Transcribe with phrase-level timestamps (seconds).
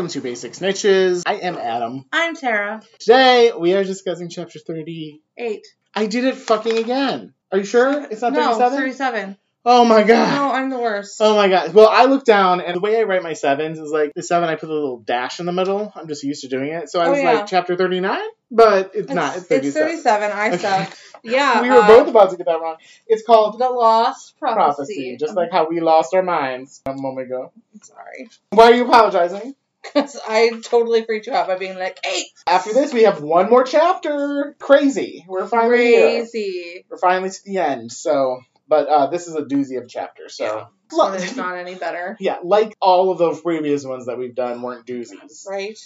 [0.00, 1.24] Welcome to Basic Snitches.
[1.26, 2.06] I am Adam.
[2.10, 2.80] I'm Tara.
[3.00, 5.66] Today we are discussing chapter 38.
[5.94, 7.34] I did it fucking again.
[7.52, 8.04] Are you sure?
[8.10, 8.78] It's not no, 37?
[8.78, 9.36] 37.
[9.66, 10.34] Oh my god.
[10.34, 11.18] No, I'm the worst.
[11.20, 11.74] Oh my god.
[11.74, 14.48] Well, I look down and the way I write my sevens is like the seven
[14.48, 15.92] I put a little dash in the middle.
[15.94, 16.88] I'm just used to doing it.
[16.88, 17.32] So I Oh, was yeah.
[17.34, 18.20] like chapter 39,
[18.50, 19.36] but it's, not.
[19.36, 19.92] It's 37.
[19.92, 20.30] It's 37.
[20.32, 20.56] I Okay.
[20.56, 20.96] suck.
[21.22, 21.60] Yeah.
[21.60, 22.76] we were uh, both about to get that wrong.
[23.06, 24.54] It's called The Lost Prophecy.
[24.54, 27.52] prophecy, just like how we lost our minds a moment ago.
[27.74, 28.30] I'm sorry.
[28.48, 29.54] Why are you apologizing?
[29.82, 32.26] Because I totally freaked you out by being like, eight.
[32.46, 34.54] After this, we have one more chapter.
[34.58, 35.24] Crazy.
[35.26, 36.20] We're finally here.
[36.20, 36.84] Crazy.
[36.88, 37.92] We're finally to the end.
[37.92, 40.36] So, but uh, this is a doozy of chapters.
[40.36, 42.16] So, one is not any better.
[42.20, 45.46] yeah, like all of those previous ones that we've done weren't doozies.
[45.48, 45.78] Right?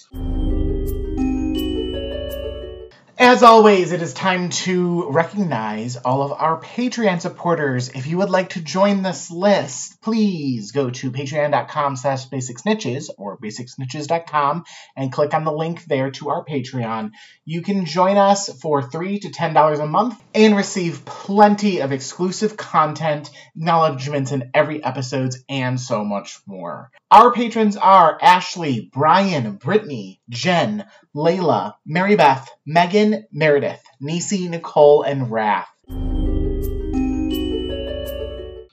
[3.26, 7.88] As always, it is time to recognize all of our Patreon supporters.
[7.88, 13.38] If you would like to join this list, please go to patreon.com slash basicsnitches or
[13.38, 14.64] basicsnitches.com
[14.94, 17.12] and click on the link there to our Patreon.
[17.46, 22.58] You can join us for 3 to $10 a month and receive plenty of exclusive
[22.58, 26.90] content, acknowledgments in every episodes, and so much more.
[27.10, 30.84] Our patrons are Ashley, Brian, Brittany, Jen,
[31.14, 35.66] Layla, Mary Beth, Megan, Meredith, Nisi, Nicole, and Raph.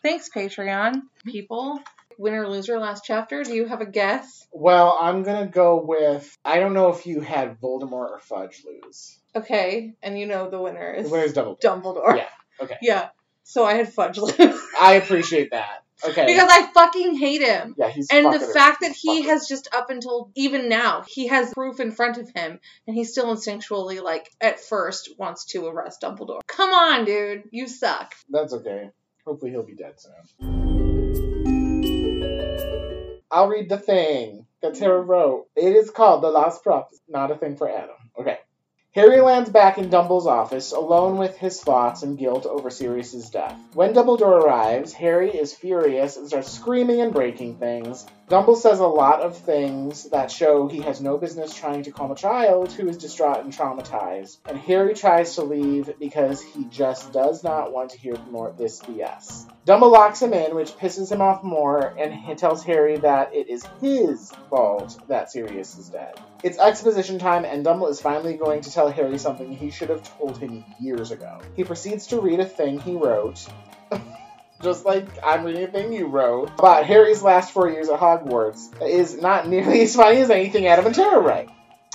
[0.01, 1.79] Thanks, Patreon people.
[2.17, 3.43] Winner loser last chapter.
[3.43, 4.47] Do you have a guess?
[4.51, 9.17] Well, I'm gonna go with I don't know if you had Voldemort or Fudge lose.
[9.35, 9.93] Okay.
[10.01, 11.57] And you know the winner The is winner's double.
[11.57, 12.17] Dumbledore.
[12.17, 12.27] Yeah,
[12.59, 12.77] okay.
[12.81, 13.09] Yeah.
[13.43, 14.35] So I had Fudge lose.
[14.79, 15.83] I appreciate that.
[16.03, 16.25] Okay.
[16.25, 17.75] because I fucking hate him.
[17.77, 21.53] yeah, he's And the fact that he has just up until even now, he has
[21.53, 26.01] proof in front of him, and he still instinctually, like, at first wants to arrest
[26.01, 26.41] Dumbledore.
[26.47, 27.43] Come on, dude.
[27.51, 28.13] You suck.
[28.29, 28.89] That's okay.
[29.25, 30.13] Hopefully he'll be dead soon.
[33.29, 35.47] I'll read the thing that Tara wrote.
[35.55, 37.01] It is called The Lost Prophecy.
[37.07, 37.95] Not a thing for Adam.
[38.19, 38.37] Okay.
[38.93, 43.57] Harry lands back in Dumbledore's office, alone with his thoughts and guilt over Sirius's death.
[43.73, 48.05] When Dumbledore arrives, Harry is furious and starts screaming and breaking things.
[48.31, 52.11] Dumble says a lot of things that show he has no business trying to calm
[52.11, 54.37] a child who is distraught and traumatized.
[54.47, 58.79] And Harry tries to leave because he just does not want to hear more this
[58.83, 59.51] BS.
[59.65, 63.49] Dumble locks him in, which pisses him off more, and he tells Harry that it
[63.49, 66.17] is his fault that Sirius is dead.
[66.41, 70.17] It's exposition time, and Dumble is finally going to tell Harry something he should have
[70.17, 71.41] told him years ago.
[71.57, 73.45] He proceeds to read a thing he wrote.
[74.61, 78.81] Just like I'm reading a thing you wrote about Harry's last four years at Hogwarts
[78.81, 81.49] is not nearly as funny as anything Adam and Tara write.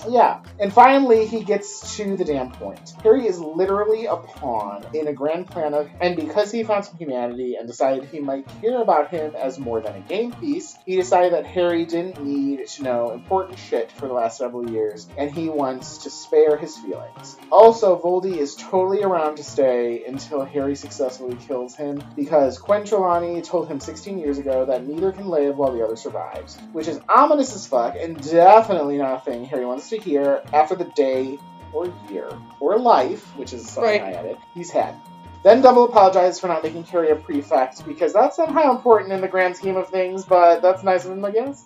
[0.08, 0.42] Yeah.
[0.58, 2.92] And finally, he gets to the damn point.
[3.02, 6.96] Harry is literally a pawn in a grand plan of, and because he found some
[6.96, 10.96] humanity and decided he might care about him as more than a game piece, he
[10.96, 15.30] decided that Harry didn't need to know important shit for the last several years, and
[15.30, 17.36] he wants to spare his feelings.
[17.50, 23.42] Also, Voldy is totally around to stay until Harry successfully kills him, because Quen Trelawney
[23.42, 27.00] told him 16 years ago that neither can live while the other survives, which is
[27.08, 31.38] ominous as fuck, and definitely not a thing Harry wants to hear after the day
[31.72, 32.28] or year
[32.60, 34.02] or life, which is something Right.
[34.02, 34.94] I added, he's had.
[35.42, 39.28] Then Dumble apologizes for not making Harry a prefect because that's somehow important in the
[39.28, 41.64] grand scheme of things, but that's nice of him, I guess.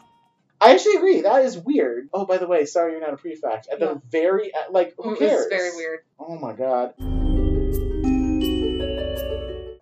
[0.60, 1.20] I actually agree.
[1.22, 2.10] That is weird.
[2.12, 3.68] Oh, by the way, sorry you're not a prefect.
[3.72, 3.86] At Yeah.
[3.94, 5.32] the very, like, who cares?
[5.32, 6.00] was very weird.
[6.18, 6.92] Oh my god.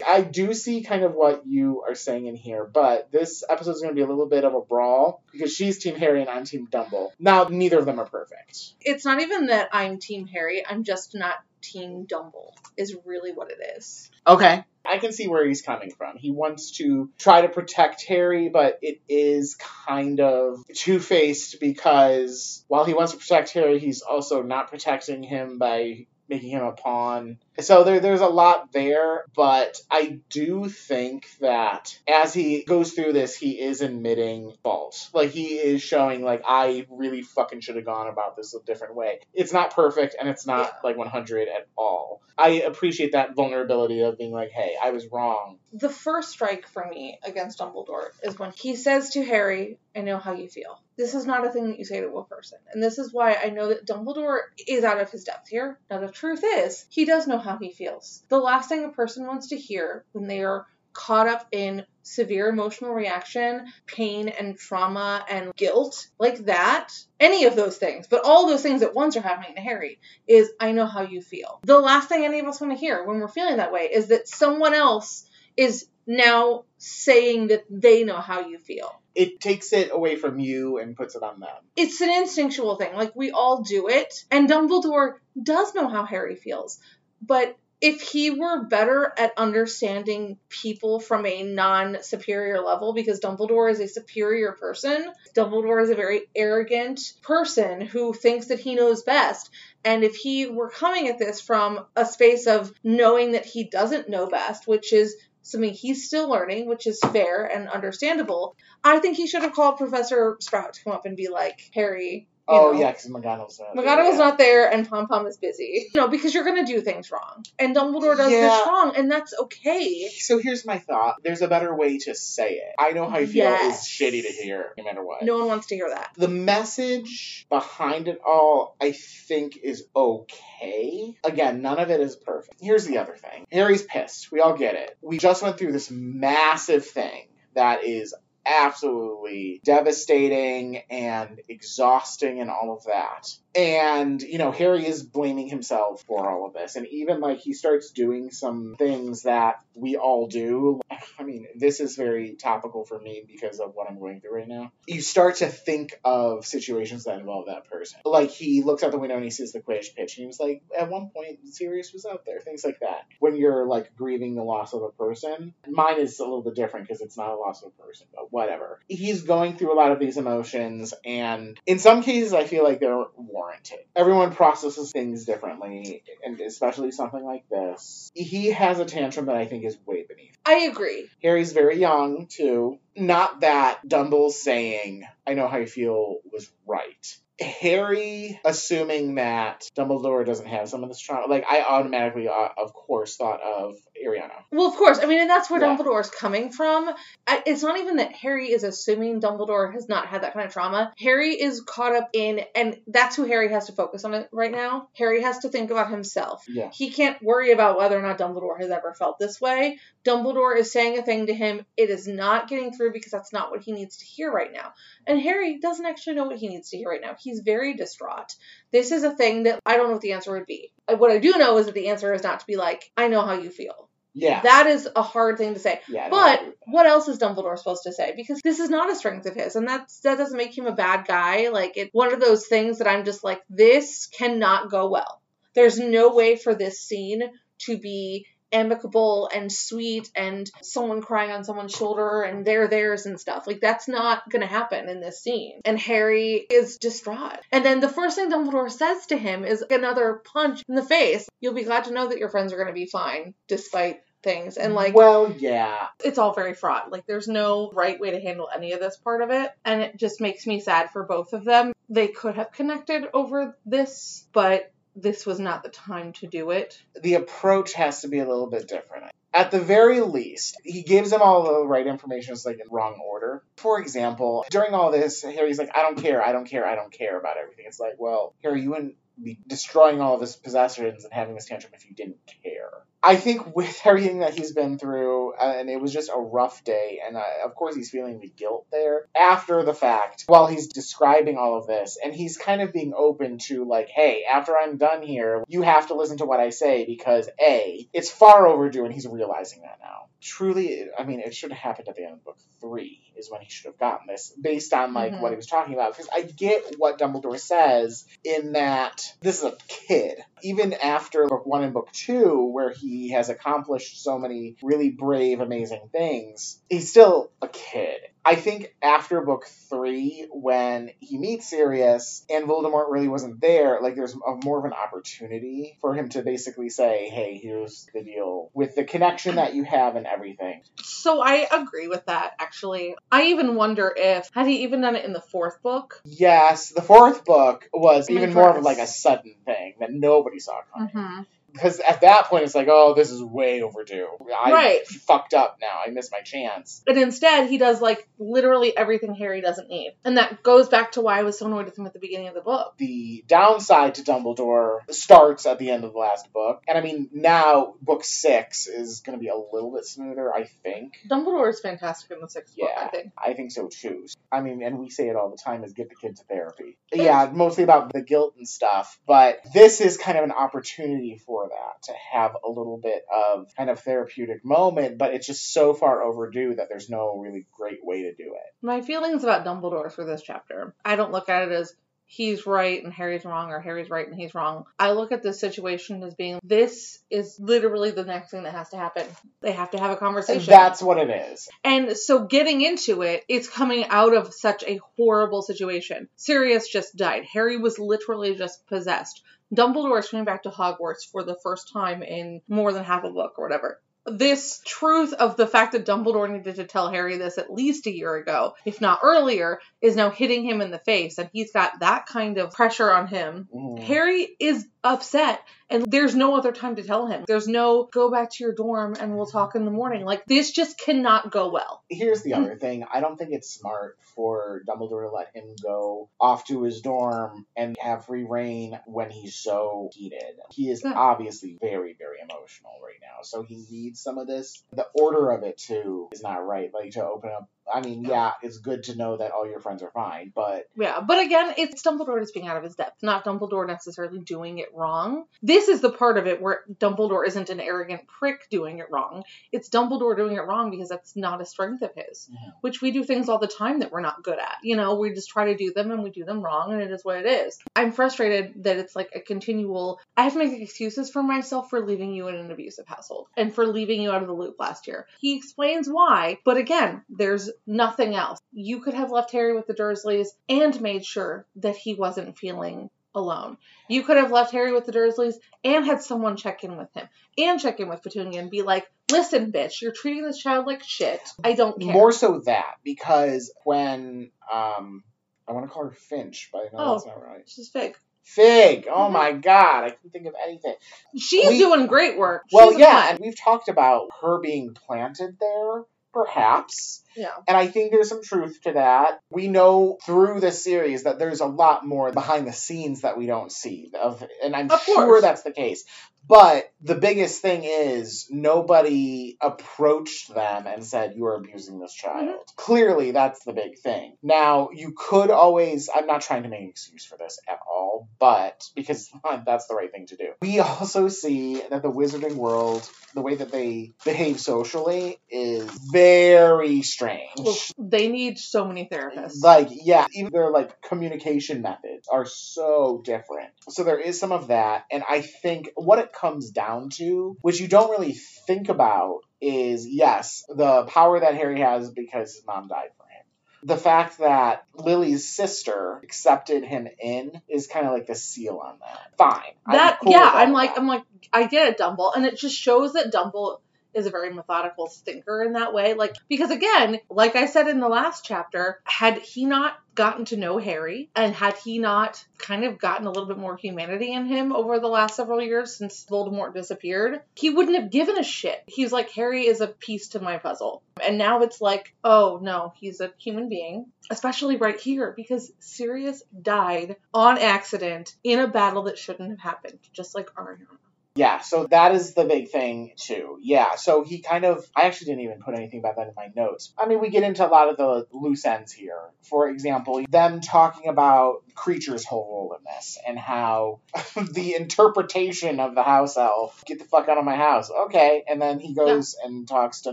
[0.09, 3.83] I do see kind of what you are saying in here, but this episode is
[3.83, 6.45] going to be a little bit of a brawl because she's Team Harry and I'm
[6.45, 7.13] Team Dumble.
[7.21, 8.73] Now, neither of them are perfect.
[8.81, 13.51] It's not even that I'm Team Harry, I'm just not Team Dumble, is really what
[13.51, 14.11] it is.
[14.27, 14.65] Okay.
[14.83, 16.17] I can see where he's coming from.
[16.17, 22.65] He wants to try to protect Harry, but it is kind of two faced because
[22.69, 26.73] while he wants to protect Harry, he's also not protecting him by making him a
[26.73, 27.39] pawn.
[27.61, 33.13] So there, there's a lot there, but I do think that as he goes through
[33.15, 35.09] this, he is admitting fault.
[35.13, 38.95] Like he is showing, like I really fucking should have gone about this a different
[38.95, 39.21] way.
[39.35, 40.81] It's not perfect, and it's not Yeah.
[40.85, 42.23] like 100 at all.
[42.41, 45.59] I appreciate that vulnerability of being like, hey, I was wrong.
[45.73, 50.19] The first strike for me against Dumbledore is when he says to Harry, I know
[50.19, 50.81] how you feel.
[50.97, 52.59] This is not a thing that you say to a person.
[52.73, 54.39] And this is why I know that Dumbledore
[54.69, 55.79] is out of his depth here.
[55.91, 58.23] Now, the truth is, he does know how he feels.
[58.29, 62.49] The last thing a person wants to hear when they are caught up in severe
[62.49, 68.49] emotional reaction, pain and trauma and guilt like that, any of those things, but all
[68.49, 71.61] those things at once are happening to Harry, is I know how you feel.
[71.63, 74.09] The last thing any of us want to hear when we're feeling that way is
[74.09, 79.01] that someone else is now saying that they know how you feel.
[79.15, 81.49] It takes it away from you and puts it on them.
[81.77, 82.95] It's an instinctual thing.
[82.95, 84.25] Like we all do it.
[84.31, 86.79] And Dumbledore does know how Harry feels.
[87.21, 93.71] But if he were better at understanding people from a non superior level, because Dumbledore
[93.71, 99.05] is a superior person, Dumbledore is a very arrogant person who thinks that he knows
[99.05, 99.51] best.
[99.85, 104.09] And if he were coming at this from a space of knowing that he doesn't
[104.09, 109.17] know best, which is something he's still learning, which is fair and understandable, I think
[109.17, 112.81] he should have called Professor Sprout to come up and be like, Harry, Oh know,
[112.81, 113.77] yeah, because McGonagall's not.
[113.85, 115.87] McGonagall's not there and Pom Pom is busy.
[115.95, 117.45] You know, because you're gonna do things wrong.
[117.59, 118.41] And Dumbledore does Yeah.
[118.41, 120.09] this wrong, and that's okay.
[120.19, 121.17] So here's my thought.
[121.23, 122.75] There's a better way to say it.
[122.79, 123.83] I know how you feel Yes.
[123.83, 125.23] is shitty to hear, no matter what.
[125.23, 126.11] No one wants to hear that.
[126.17, 131.15] The message behind it all, I think, is okay.
[131.25, 132.61] Again, none of it is perfect.
[132.61, 134.31] Here's the other thing Harry's pissed.
[134.33, 134.97] We all get it.
[135.03, 138.15] We just went through this massive thing that is
[138.49, 143.29] absolutely devastating and exhausting and all of that.
[143.55, 146.77] And, you know, Harry is blaming himself for all of this.
[146.77, 150.81] And even like he starts doing some things that we all do.
[151.19, 154.49] I mean, this is very topical for me because of what I'm going through right
[154.49, 154.73] now.
[154.87, 158.01] You start to think of situations that involve that person.
[158.05, 160.41] Like he looks out the window and he sees the Quidditch pitch and he was
[160.41, 162.41] like, at one point, Sirius was out there.
[162.41, 163.07] Things like that.
[163.19, 166.87] When you're like grieving the loss of a person, mine is a little bit different
[166.87, 168.81] because it's not a loss of a person, but whatever.
[168.89, 172.81] He's going through a lot of these emotions and in some cases I feel like
[172.81, 173.05] they're
[173.39, 173.79] warranted.
[173.95, 178.11] Everyone processes things differently, and especially something like this.
[178.15, 180.37] He has a tantrum that I think is way beneath.
[180.45, 181.09] I agree.
[181.23, 182.79] Harry's very young, too.
[182.97, 187.19] Not that Dumble's saying, I know how you feel, was right.
[187.41, 192.73] Harry assuming that Dumbledore doesn't have some of this trauma, like I automatically, uh, of
[192.73, 193.75] course, thought of
[194.05, 194.33] Ariana.
[194.51, 194.99] Well, of course.
[194.99, 195.77] I mean, and that's where Yeah.
[195.77, 196.91] Dumbledore's coming from.
[197.27, 200.53] I, it's not even that Harry is assuming Dumbledore has not had that kind of
[200.53, 200.93] trauma.
[200.99, 204.53] Harry is caught up in, and that's who Harry has to focus on it right
[204.53, 204.89] now.
[204.97, 206.45] Harry has to think about himself.
[206.49, 206.71] Yeah.
[206.73, 209.79] He can't worry about whether or not Dumbledore has ever felt this way.
[210.05, 211.65] Dumbledore is saying a thing to him.
[211.77, 214.73] It is not getting through because that's not what he needs to hear right now.
[215.07, 217.15] And Harry doesn't actually know what he needs to hear right now.
[217.29, 218.35] He's very distraught.
[218.73, 220.73] This is a thing that I don't know what the answer would be.
[220.87, 223.09] Uh, What I do know is that the answer is not to be like, I
[223.09, 223.89] know how you feel.
[224.15, 224.41] Yeah.
[224.43, 225.81] That is a hard thing to say.
[225.89, 226.09] yeah.
[226.11, 226.73] But agree with that.
[226.73, 228.15] what else is Dumbledore supposed to say?
[228.17, 230.75] Because this is not a strength of his, and that's that doesn't make him a
[230.75, 231.51] bad guy.
[231.51, 235.21] Like it's one of those things that I'm just like, this cannot go well.
[235.55, 237.23] There's no way for this scene
[237.67, 243.21] to be amicable and sweet and someone crying on someone's shoulder and they're theirs and
[243.21, 243.47] stuff.
[243.47, 245.61] Like that's not gonna happen in this scene.
[245.65, 247.41] And Harry is distraught.
[247.53, 251.29] And then the first thing Dumbledore says to him is another punch in the face.
[251.41, 254.57] You'll be glad to know that your friends are gonna be fine despite things.
[254.57, 255.89] And like well, yeah.
[256.05, 256.91] it's all very fraught.
[256.91, 259.51] Like there's no right way to handle any of this part of it.
[259.65, 261.73] And it just makes me sad for both of them.
[261.89, 266.81] They could have connected over this, but this was not the time to do it.
[267.01, 269.07] the approach has to be a little bit different.
[269.33, 272.99] At the very least, he gives them all the right information, it's like in wrong
[273.05, 273.43] order.
[273.57, 276.93] For example, during all this, Harry's like, I don't care, I don't care, I don't
[276.93, 277.67] care about everything.
[277.69, 281.47] It's like, well, Harry, you wouldn't be destroying all of his possessions and having this
[281.47, 282.71] tantrum if you didn't care.
[283.03, 286.65] I think with everything that he's been through, uh, and it was just a rough
[286.65, 290.69] day, and uh, of course he's feeling the guilt there after the fact while he's
[290.69, 294.77] describing all of this, and he's kind of being open to like, hey, after I'm
[294.79, 298.85] done here, you have to listen to what I say because A, it's far overdue,
[298.85, 300.07] and he's realizing that now.
[300.21, 303.41] Truly, I mean, it should have happened at the end of book three, is when
[303.41, 305.21] he should have gotten this, based on like Mhm.
[305.21, 305.93] what he was talking about.
[305.93, 310.19] Because I get what Dumbledore says in that this is a kid.
[310.43, 315.41] Even after book one and book two, where he has accomplished so many really brave,
[315.41, 318.01] amazing things, he's still a kid.
[318.29, 323.97] I think after book three, when he meets Sirius and Voldemort really wasn't there, like
[323.97, 328.51] there's a, more of an opportunity for him to basically say, hey, here's the deal
[328.53, 330.61] with the connection that you have and everything.
[330.83, 332.97] So I agree with that actually.
[333.11, 335.99] I even wonder if had he even done it in the fourth book.
[336.05, 340.61] Yes, the fourth book was even more of like a sudden thing that nobody saw
[340.75, 340.89] coming.
[340.89, 341.23] Mm-hmm.
[341.59, 344.09] Because at that point, it's like, oh, this is way overdue.
[344.39, 344.87] I Right.
[344.87, 345.81] fucked up now.
[345.85, 346.83] I missed my chance.
[346.87, 349.95] And instead, he does like literally everything Harry doesn't need.
[350.05, 352.29] And that goes back to why I was so annoyed with him at the beginning
[352.29, 352.75] of the book.
[352.79, 356.63] The downside to Dumbledore starts at the end of the last book.
[356.69, 360.45] And I mean, now book six is going to be a little bit smoother, I
[360.63, 360.95] think.
[361.11, 363.13] Dumbledore is fantastic in the sixth book, I think.
[363.19, 364.07] I think so too.
[364.31, 366.77] I mean, and we say it all the time is get the kid to therapy.
[366.93, 371.48] Yeah, mostly about the guilt and stuff, but this is kind of an opportunity for
[371.49, 375.75] that to have a little bit of kind of therapeutic moment, but it's just so
[375.75, 378.55] far overdue that there's no really great way to do it.
[378.63, 381.75] My feelings about Dumbledore for this chapter, I don't look at it as
[382.09, 384.65] he's right and Harry's wrong or Harry's right and he's wrong.
[384.79, 388.71] I look at this situation as being this is literally the next thing that has
[388.71, 389.07] to happen.
[389.43, 390.51] They have to have a conversation.
[390.51, 391.49] That's what it is.
[391.63, 396.09] And so getting into it, it's coming out of such a horrible situation.
[396.17, 397.27] Sirius just died.
[397.31, 399.23] Harry was literally just possessed.
[399.55, 403.11] Dumbledore is coming back to Hogwarts for the first time in more than half a
[403.11, 407.39] book or whatever this truth of the fact that Dumbledore needed to tell Harry this
[407.39, 411.19] at least a year ago, if not earlier, is now hitting him in the face.
[411.19, 413.49] And he's got that kind of pressure on him.
[413.55, 413.79] Mhm.
[413.81, 417.25] Harry is upset and there's no other time to tell him.
[417.27, 420.05] There's no go back to your dorm and we'll talk in the morning.
[420.05, 421.83] Like this just cannot go well.
[421.91, 422.85] Here's the other thing.
[422.93, 427.45] I don't think it's smart for Dumbledore to let him go off to his dorm
[427.57, 430.37] and have free reign when he's so heated.
[430.51, 430.95] He is Yeah.
[430.95, 433.23] obviously very, very emotional right now.
[433.23, 434.65] So he needs some of this.
[434.73, 436.71] The order of it too is not right.
[436.73, 439.83] Like to open up I mean, yeah, it's good to know that all your friends
[439.83, 443.25] are fine, but Yeah, but again, it's Dumbledore just being out of his depth, not
[443.25, 445.25] Dumbledore necessarily doing it wrong.
[445.43, 449.25] This is the part of it where Dumbledore isn't an arrogant prick doing it wrong.
[449.53, 452.53] It's Dumbledore doing it wrong because that's not a strength of his, Mhm.
[452.61, 454.57] which we do things all the time that we're not good at.
[454.63, 456.91] You know, we just try to do them and we do them wrong, and it
[456.91, 457.59] is what it is.
[457.77, 460.01] I'm frustrated that it's like a continual.
[460.17, 463.55] I have to make excuses for myself for leaving you in an abusive household and
[463.55, 465.07] for leaving you out of the loop last year.
[465.21, 468.39] He explains why, but again, there's nothing else.
[468.53, 472.91] You could have left Harry with the Dursleys and made sure that he wasn't feeling
[473.15, 473.57] alone.
[473.89, 475.35] You could have left Harry with the Dursleys
[475.65, 478.87] and had someone check in with him and check in with Petunia and be like,
[479.11, 481.21] listen, bitch, you're treating this child like shit.
[481.43, 481.93] I don't care.
[481.93, 485.03] more so that because when um
[485.49, 486.93] I want to call her Finch, but I know Oh.
[486.93, 487.43] that's not right.
[487.49, 487.97] She's fake.
[488.23, 488.87] Fig.
[488.93, 489.13] Oh Mhm.
[489.13, 490.75] my god, I can't think of anything.
[491.17, 492.43] She's We- doing great work.
[492.53, 497.03] Well, yeah, and we've talked about her being planted there, perhaps.
[497.17, 497.31] Yeah.
[497.47, 499.21] And I think there's some truth to that.
[499.31, 503.27] We know through the series that there's a lot more behind the scenes that we
[503.27, 503.91] don't see.
[504.01, 505.23] Of and I'm Of sure course.
[505.23, 505.85] that's the case.
[506.29, 512.29] But the biggest thing is nobody approached them and said you are abusing this child.
[512.29, 512.57] Mm-hmm.
[512.57, 514.17] Clearly that's the big thing.
[514.23, 518.09] Now, you could always I'm not trying to make an excuse for this at all,
[518.19, 519.11] but because
[519.47, 520.29] that's the right thing to do.
[520.43, 526.83] We also see that the wizarding world, the way that they behave socially is very
[526.83, 527.31] strange.
[527.39, 529.43] Well, they need so many therapists.
[529.43, 533.51] Like, yeah, even their like communication methods are so different.
[533.71, 537.61] So there is some of that, and I think what it comes down to, which
[537.61, 538.13] you don't really
[538.47, 543.25] think about, is yes, the power that Harry has because his mom died for him.
[543.65, 548.79] The fact that Lily's sister accepted him in is kind of like the seal on
[548.81, 549.19] that.
[549.19, 549.55] Fine.
[549.67, 550.81] I'm that cool yeah, I'm like that.
[550.81, 553.61] I'm like I get it, Dumble, and it just shows that Dumble
[553.95, 555.95] is a very methodical thinker in that way.
[555.95, 560.37] Like because again, like I said in the last chapter, had he not gotten to
[560.37, 564.27] know Harry and had he not kind of gotten a little bit more humanity in
[564.27, 568.63] him over the last several years since Voldemort disappeared, he wouldn't have given a shit.
[568.69, 570.85] He's like Harry is a piece to my puzzle.
[571.03, 576.23] And now it's like, oh no, he's a human being, especially right here because Sirius
[576.41, 580.79] died on accident in a battle that shouldn't have happened, just like Ariana.
[581.19, 583.39] Yeah, so that is the big thing too.
[583.43, 586.29] Yeah, so he kind of I actually didn't even put anything about that in my
[586.37, 586.73] notes.
[586.79, 589.01] I mean, we get into a lot of the loose ends here.
[589.23, 593.81] For example, them talking about Kreacher's whole role in this and how
[594.33, 597.69] the interpretation of the house elf, get the fuck out of my house.
[597.69, 599.93] Okay, and then he goes and talks to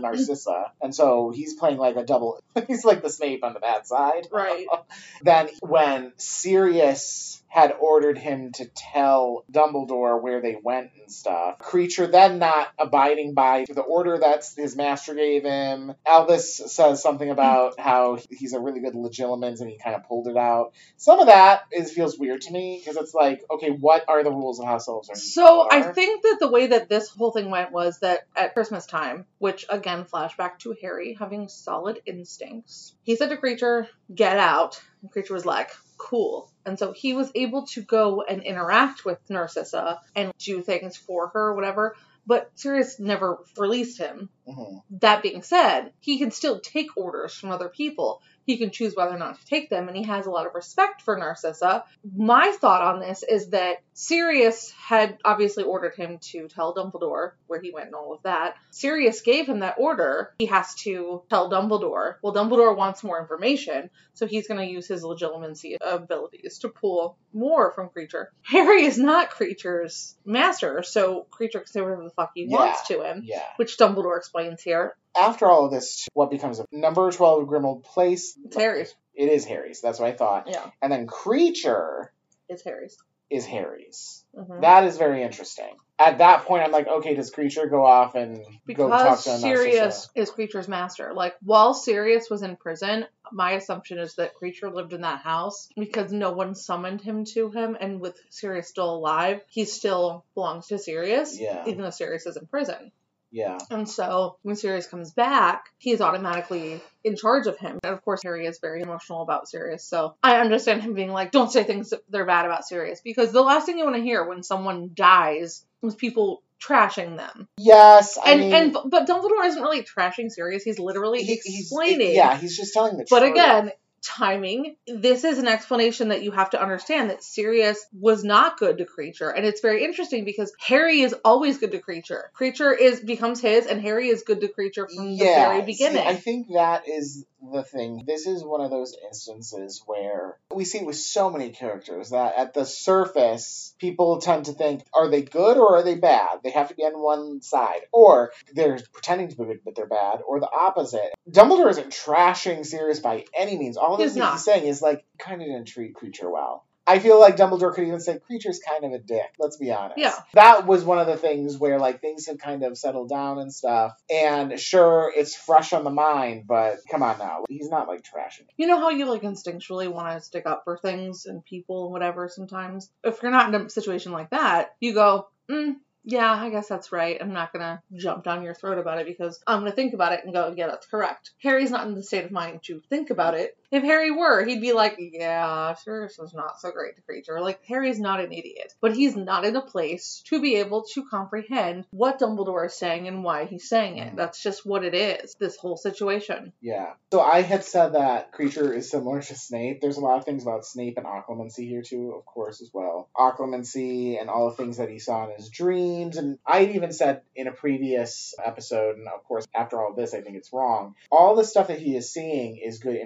[0.00, 0.70] Narcissa.
[0.80, 4.28] And so he's playing like a double he's like the Snape on the bad side.
[4.30, 4.66] Right.
[5.22, 12.10] Then when Sirius had ordered him to tell Dumbledore where they went and stuff, Kreacher
[12.10, 15.94] then not abiding by the order that his master gave him.
[16.04, 20.28] Albus says something about how he's a really good legilimens and he kind of pulled
[20.28, 20.72] it out.
[20.96, 24.30] Some of that is feels weird to me because it's like, okay, what are the
[24.30, 25.08] rules of house elves?
[25.08, 28.54] Are So I think that the way that this whole thing went was that at
[28.54, 34.36] Christmas time, which again flashback to Harry having solid instincts, he said to Kreacher, "Get
[34.36, 39.04] out." And Kreacher was like, "Cool." And so he was able to go and interact
[39.04, 41.96] with Narcissa and do things for her, or whatever.
[42.26, 44.28] But Sirius never released him.
[44.48, 44.82] Mhm.
[45.00, 48.20] That being said, he can still take orders from other people.
[48.46, 50.54] He can choose whether or not to take them, and he has a lot of
[50.54, 51.84] respect for Narcissa.
[52.16, 57.60] My thought on this is that Sirius had obviously ordered him to tell Dumbledore where
[57.60, 58.54] he went and all of that.
[58.70, 60.32] Sirius gave him that order.
[60.38, 62.16] He has to tell Dumbledore.
[62.22, 67.18] Well, Dumbledore wants more information, so he's going to use his legilimency abilities to pull
[67.32, 68.26] more from Kreacher.
[68.42, 72.56] Harry is not Kreacher's master, so Kreacher can say whatever the fuck he Yeah.
[72.58, 73.42] wants to him, Yeah.
[73.56, 74.94] which Dumbledore explains here.
[75.18, 78.38] After all of this, what becomes of number 12 of Grimmauld Place?
[78.44, 78.94] It's Harry's.
[79.14, 79.80] It is Harry's.
[79.80, 80.48] That's what I thought.
[80.48, 82.08] Yeah, And then Kreacher
[82.48, 82.96] it's Harry's.
[83.30, 84.24] is Harry's.
[84.36, 84.60] Mhm.
[84.60, 85.74] That is very interesting.
[85.98, 88.44] At that point, I'm like, okay, does Kreacher go off and
[88.74, 89.38] go talk to?
[89.38, 91.14] Sirius is Kreacher's master.
[91.14, 95.70] Like while Sirius was in prison, my assumption is that Kreacher lived in that house
[95.74, 100.66] because no one summoned him to him, and with Sirius still alive, he still belongs
[100.66, 101.64] to Sirius, Yeah.
[101.66, 102.92] even though Sirius is in prison.
[103.36, 103.58] Yeah.
[103.70, 107.78] And so when Sirius comes back, he's automatically in charge of him.
[107.84, 109.84] And of course, Harry is very emotional about Sirius.
[109.84, 113.32] So I understand him being like, don't say things that they're bad about Sirius because
[113.32, 117.46] the last thing you want to hear when someone dies is people trashing them.
[117.58, 118.16] Yes.
[118.16, 120.62] I And mean, and but Dumbledore isn't really trashing Sirius.
[120.62, 122.14] He's literally he- he's- explaining.
[122.14, 123.32] yeah, he's just telling the But truth.
[123.32, 123.72] again,
[124.06, 124.76] timing.
[124.86, 128.86] This is an explanation that you have to understand that Sirius was not good to
[128.86, 132.22] Kreacher, and it's very interesting because Harry is always good to Kreacher.
[132.38, 135.66] Kreacher is becomes his, and Harry is good to Kreacher from the yeah, very see,
[135.66, 136.06] beginning.
[136.06, 138.04] I think that is the thing.
[138.06, 142.54] This is one of those instances where we see with so many characters that at
[142.54, 146.38] the surface, people tend to think, are they good or are they bad?
[146.42, 147.80] They have to be on one side.
[147.92, 151.12] Or they're pretending to be good, but they're bad, or the opposite.
[151.28, 153.76] Dumbledore isn't trashing Sirius by any means.
[153.76, 156.64] All He's he's saying is like, kind of didn't treat Kreacher well.
[156.88, 159.34] I feel like Dumbledore could even say Kreacher's kind of a dick.
[159.40, 159.98] Let's be honest.
[159.98, 160.14] Yeah.
[160.34, 163.52] That was one of the things where like things had kind of settled down and
[163.52, 163.92] stuff.
[164.08, 168.46] And sure, it's fresh on the mind, but come on now, he's not like trashing.
[168.56, 171.92] you know how you like instinctually want to stick up for things and people and
[171.92, 172.88] whatever sometimes?
[173.02, 175.74] If you're not in a situation like that, you go, mm,
[176.08, 177.18] yeah, I guess that's right.
[177.20, 180.20] I'm not gonna jump down your throat about it because I'm gonna think about it
[180.24, 181.32] and go, yeah, that's correct.
[181.42, 183.56] Harry's not in the state of mind to think about it.
[183.70, 187.40] If Harry were, he'd be like, yeah, Sirius is not so great to Kreacher.
[187.40, 191.04] Like, Harry's not an idiot, but he's not in a place to be able to
[191.04, 194.08] comprehend what Dumbledore is saying and why he's saying it.
[194.08, 194.16] Mm-hmm.
[194.16, 196.52] That's just what it is, this whole situation.
[196.60, 196.92] Yeah.
[197.12, 199.80] So I had said that Kreacher is similar to Snape.
[199.80, 203.08] There's a lot of things about Snape and occlumency here too, of course, as well.
[203.16, 206.16] Occlumency and all the things that he saw in his dreams.
[206.16, 210.20] And I even said in a previous episode, and of course after all this I
[210.20, 212.96] think it's wrong, all the stuff that he is seeing is good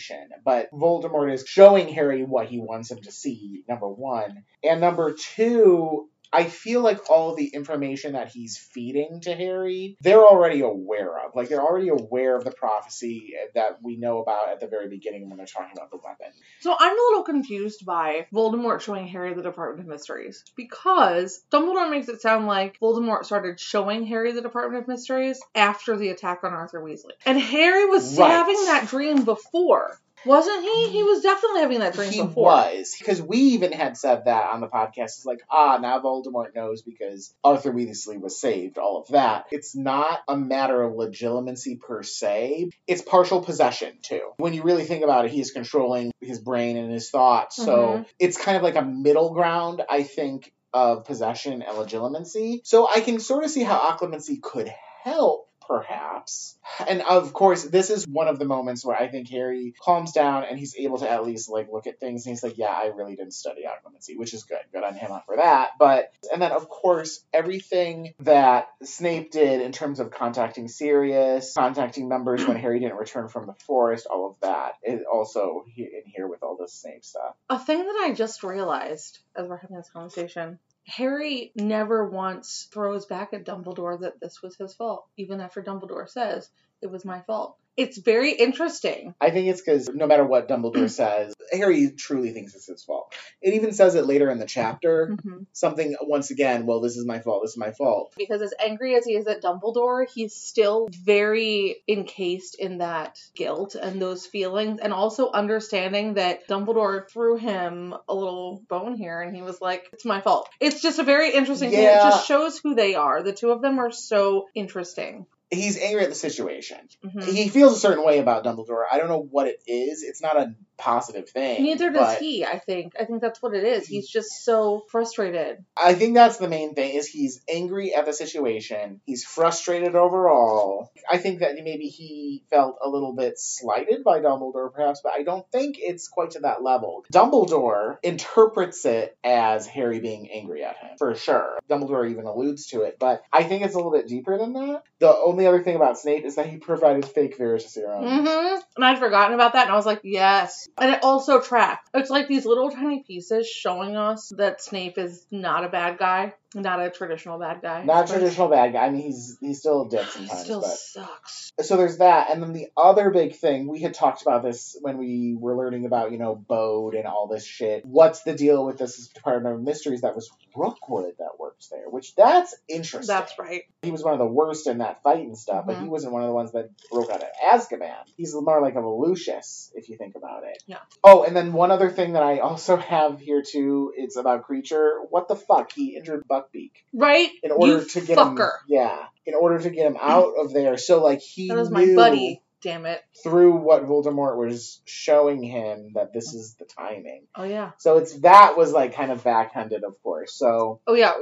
[0.00, 0.30] information.
[0.44, 4.44] But Voldemort is showing Harry what he wants him to see, number one.
[4.62, 10.22] And number two, I feel like all the information that he's feeding to Harry, they're
[10.24, 11.34] already aware of.
[11.34, 15.28] Like they're already aware of the prophecy that we know about at the very beginning
[15.28, 16.28] when they're talking about the weapon.
[16.60, 21.90] So I'm a little confused by Voldemort showing Harry the Department of Mysteries because Dumbledore
[21.90, 26.44] makes it sound like Voldemort started showing Harry the Department of Mysteries after the attack
[26.44, 27.12] on Arthur Weasley.
[27.26, 28.30] And Harry was Right.
[28.30, 29.98] having that dream before.
[30.24, 30.88] Wasn't he?
[30.90, 32.44] He was definitely having that dream He before.
[32.44, 35.16] was because we even had said that on the podcast.
[35.16, 38.78] It's like ah, now Voldemort knows because Arthur Weasley was saved.
[38.78, 39.46] All of that.
[39.50, 42.70] It's not a matter of legilimency per se.
[42.86, 44.30] It's partial possession too.
[44.36, 47.56] When you really think about it, he is controlling his brain and his thoughts.
[47.56, 47.64] So
[48.00, 48.06] Mhm.
[48.18, 52.60] it's kind of like a middle ground, I think, of possession and legilimency.
[52.64, 55.48] So I can sort of see how occlumency could help.
[55.70, 56.58] Perhaps.
[56.88, 60.42] And of course, this is one of the moments where I think Harry calms down
[60.42, 62.86] and he's able to at least like look at things and he's like, Yeah, I
[62.86, 64.58] really didn't study occlumency, which is good.
[64.72, 65.70] Good on him for that.
[65.78, 72.08] But and then of course everything that Snape did in terms of contacting Sirius, contacting
[72.08, 76.26] members when Harry didn't return from the forest, all of that is also in here
[76.26, 77.36] with all this Snape stuff.
[77.48, 80.58] A thing that I just realized as we're having this conversation
[80.90, 86.08] Harry never once throws back at Dumbledore that this was his fault, even after Dumbledore
[86.08, 86.50] says
[86.82, 87.56] it was my fault.
[87.76, 89.14] It's very interesting.
[89.20, 93.14] I think it's because no matter what Dumbledore says, Harry truly thinks it's his fault.
[93.40, 95.16] It even says it later in the chapter.
[95.16, 95.46] Mhm.
[95.52, 97.42] Something once again, well, this is my fault.
[97.42, 98.12] This is my fault.
[98.16, 103.74] Because as angry as he is at Dumbledore, he's still very encased in that guilt
[103.76, 109.34] and those feelings, and also understanding that Dumbledore threw him a little bone here, and
[109.34, 111.84] he was like, "It's my fault." It's just a very interesting thing.
[111.84, 113.22] It just shows who they are.
[113.22, 115.26] The two of them are so interesting.
[115.50, 116.78] He's angry at the situation.
[117.04, 117.24] Mhm.
[117.24, 118.84] He feels a certain way about Dumbledore.
[118.90, 120.02] I don't know what it is.
[120.02, 121.62] It's not a positive thing.
[121.62, 122.94] Neither does he, I think.
[122.98, 123.86] I think that's what it is.
[123.86, 125.58] He's just so frustrated.
[125.76, 129.00] I think that's the main thing is he's angry at the situation.
[129.04, 130.90] He's frustrated overall.
[131.10, 135.22] I think that maybe he felt a little bit slighted by Dumbledore perhaps, but I
[135.22, 137.04] don't think it's quite to that level.
[137.12, 141.58] Dumbledore interprets it as Harry being angry at him, for sure.
[141.68, 144.82] Dumbledore even alludes to it, but I think it's a little bit deeper than that.
[145.00, 148.22] The only other thing about Snape is that he provided fake Veritaserum.
[148.22, 150.68] hmm And I'd forgotten about that, and I was like, yes.
[150.78, 151.88] And it also tracked.
[151.94, 156.34] It's like these little tiny pieces showing us that Snape is not a bad guy,
[156.54, 157.84] not a traditional bad guy.
[157.84, 158.86] Not But traditional bad guy.
[158.86, 161.52] I mean, he's he's still a dick He sometimes, still but sucks.
[161.60, 164.98] so there's that and then the other big thing we had talked about this when
[164.98, 168.78] we were learning about you know bode and all this shit what's the deal with
[168.78, 173.62] this department of mysteries that was rookwood that works there which that's interesting That's right.
[173.82, 175.88] he was one of the worst in that fight and stuff but he Mhm.
[175.90, 179.70] wasn't one of the ones that broke out of azkaban he's more like a lucius
[179.74, 180.78] if you think about it Yeah.
[181.04, 184.98] oh and then one other thing that i also have here too it's about Kreacher
[185.10, 187.30] what the fuck he injured buckbeak Right?
[187.42, 188.50] in order You to get fucker.
[188.52, 191.70] him yeah in order to get him out of there so like he That was
[191.70, 192.42] my buddy.
[192.62, 193.02] Damn it.
[193.22, 197.22] through what Voldemort was showing him that this is the timing.
[197.34, 197.70] Oh, yeah.
[197.78, 200.34] So it's that was like kind of backhanded, of course.
[200.34, 201.14] So Oh, yeah.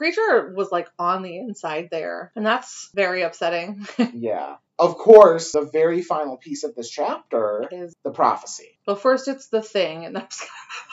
[0.00, 3.84] Kreacher was like on the inside there, and that's very upsetting.
[4.14, 4.54] yeah.
[4.78, 8.78] Of course, the very final piece of this chapter, Is the prophecy.
[8.86, 10.46] well, first it's the thing, and that's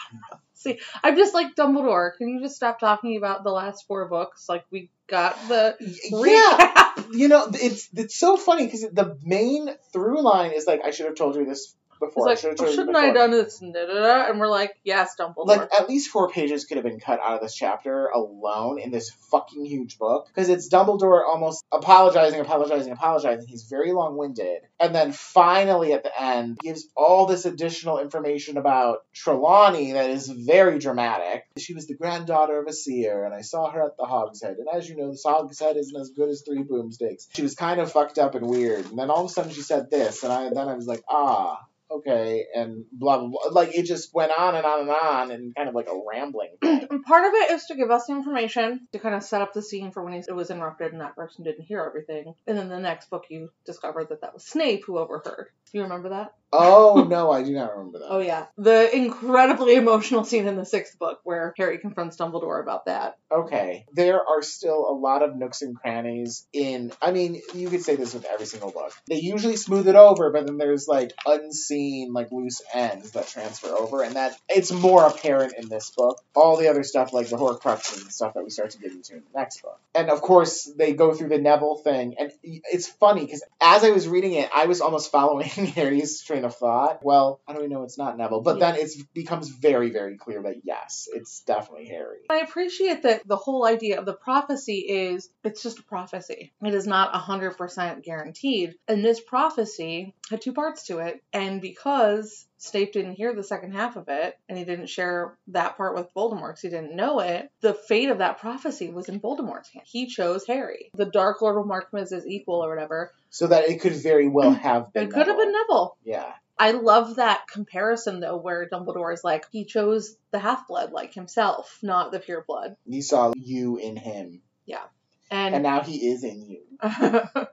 [0.62, 0.80] see.
[1.04, 2.16] I'm just like Dumbledore.
[2.18, 4.46] Can you just stop talking about the last four books?
[4.48, 7.14] Like we got the Yeah, recap.
[7.14, 11.06] you know, it's it's so funny because the main through line is like I should
[11.08, 12.26] have told you this before.
[12.26, 13.60] Like, I oh, shouldn't I have done this?
[13.60, 14.30] Da, da, da.
[14.30, 15.48] And we're like, yes, Dumbledore.
[15.48, 18.92] Like at least four pages could have been cut out of this chapter alone in
[18.92, 23.48] this fucking huge book because it's Dumbledore almost apologizing, apologizing, apologizing.
[23.48, 29.06] He's very long-winded, and then finally at the end gives all this additional information about
[29.14, 31.46] Trelawney that is very dramatic.
[31.58, 34.58] She was the granddaughter of a seer, and I saw her at the Hogshead.
[34.58, 37.28] And as you know, the Hogshead isn't as good as Three Broomsticks.
[37.34, 39.62] She was kind of fucked up and weird, and then all of a sudden she
[39.62, 41.60] said this, and I then I was like, ah
[41.98, 43.42] okay, and blah blah blah.
[43.52, 46.52] Like it just went on and on and on, and kind of like a rambling.
[46.62, 47.04] thing.
[47.04, 49.62] Part of it is to give us the information to kind of set up the
[49.62, 52.34] scene for when it was interrupted and that person didn't hear everything.
[52.48, 55.50] And then the next book, you discover that that was Snape who overheard.
[55.72, 56.34] Do you remember that?
[56.54, 58.08] oh no, I do not remember that.
[58.10, 62.86] Oh yeah, the incredibly emotional scene in the sixth book where Harry confronts Dumbledore about
[62.86, 63.18] that.
[63.32, 66.92] Okay, there are still a lot of nooks and crannies in.
[67.02, 68.92] I mean, you could say this with every single book.
[69.08, 73.70] They usually smooth it over, but then there's like unseen, like loose ends that transfer
[73.70, 76.22] over, and that it's more apparent in this book.
[76.36, 79.14] All the other stuff, like the Horcruxes and stuff that we start to get into
[79.14, 82.88] in the next book, and of course they go through the Neville thing, and it's
[82.88, 87.00] funny because as I was reading it, I was almost following Harry's train of thought.
[87.04, 90.42] Well, I don't even know it's not Neville, but then it becomes very, very clear
[90.44, 92.20] that yes, it's definitely Harry.
[92.30, 96.54] I appreciate that the whole idea of the prophecy is it's just a prophecy.
[96.62, 98.76] It is not 100% guaranteed.
[98.88, 101.22] And this prophecy had two parts to it.
[101.34, 105.78] And because Snape didn't hear the second half of it, and he didn't share that
[105.78, 109.20] part with Voldemort because he didn't know it, the fate of that prophecy was in
[109.20, 109.86] Voldemort's hand.
[109.88, 110.92] He chose Harry.
[110.94, 113.12] The Dark Lord of Markham is his equal or whatever.
[113.32, 115.08] So that it could very well have been.
[115.08, 115.98] It could have been Neville.
[116.04, 116.32] Yeah.
[116.60, 121.16] I love that comparison though, where Dumbledore is like, he chose the half blood like
[121.16, 122.76] himself, not the pure blood.
[122.88, 124.84] He saw you in him, Yeah.
[125.32, 126.62] and And now he is in you.